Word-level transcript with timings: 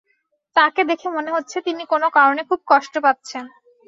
তাঁকে 0.55 0.81
দেখে 0.89 1.07
মনে 1.09 1.33
হচ্ছে 1.35 1.57
তিনি 1.67 1.83
কোনো 1.91 2.07
কারণে 2.17 2.41
খুব 2.49 2.59
কষ্ট 2.71 2.93
পাচ্ছেন। 3.05 3.43